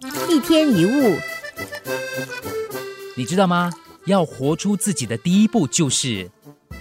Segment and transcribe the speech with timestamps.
[0.00, 1.18] 一天一物，
[3.16, 3.72] 你知道吗？
[4.06, 6.30] 要活出自己的第一步，就是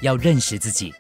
[0.01, 0.93] 要认识自己。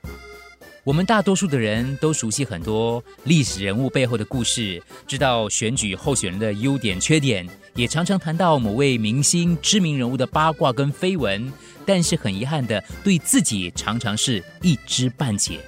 [0.83, 11.53] 我们大多数的人都熟悉很多历史人物背后的故事，知道选举候选人的优点缺点，也常常谈到某位明星、知名人物的八卦跟绯闻。
[11.85, 15.59] 但是很遗憾的，对自己常常是一知半解。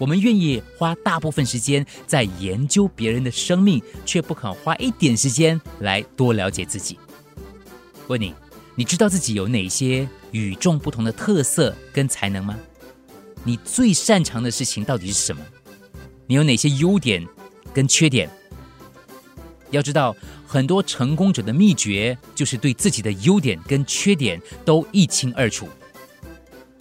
[0.00, 6.98] 我们愿意花大部分时间在研究别人的生命，却不肯花一点时间来多了解自己。
[8.08, 8.34] 问你，
[8.74, 12.58] 你知道自己有哪些与众不同的特色跟才能吗？
[13.44, 15.42] 你最擅长的事情到底是什么？
[16.26, 17.22] 你有哪些优点
[17.74, 18.30] 跟缺点？
[19.70, 25.68] 要知道，很多成功者的秘诀就是对自己的优点跟缺点都一清二楚。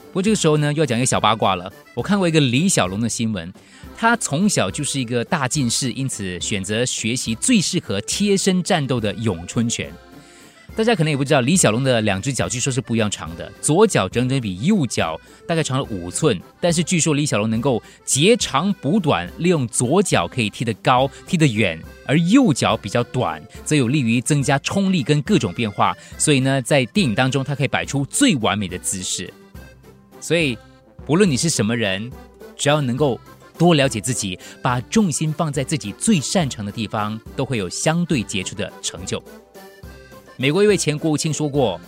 [0.10, 1.72] 不过这个时候呢，又要讲一个小八卦了。
[1.94, 3.54] 我看过一个李小龙的新闻，
[3.96, 9.92] 他从小就是一个大近视，因此选择学习最适合贴身战斗的咏春拳。
[10.76, 16.40] 大家可能也不知道，李小龙的两只脚据说是不一样长的，左脚整整比右脚大概长了五寸。
[16.62, 25.96] 但是据说李小龙能够截长补短，利用左脚可以踢得高、踢得远，而右脚比较短，则有利于增加冲力跟各种变化。
[26.18, 29.32] 所以呢，在电影当中，他可以摆出最完美的姿势。
[30.20, 30.58] 所以，
[31.06, 32.12] 不论你是什么人，
[32.56, 33.20] 只要能够
[33.58, 39.22] 多了解自己，把重心放在自己最擅长的地方，都会有相对杰出的成就。
[40.38, 41.80] 美国一位前国务卿说过，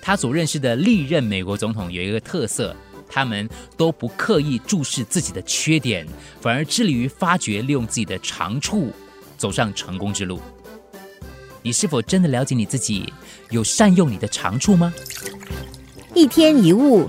[0.00, 2.74] 他所认识的历任美国总统有一个特色，
[3.08, 6.06] 他们都不刻意注视自己的缺点，
[6.40, 8.92] 反而致力于发掘、利用自己的长处，
[9.36, 10.40] 走上成功之路。
[11.62, 13.12] 你是否真的了解你自己，
[13.50, 14.94] 有善用你的长处吗？
[16.14, 17.08] 一天一物。